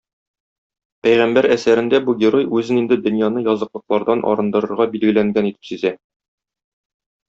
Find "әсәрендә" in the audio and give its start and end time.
1.57-1.99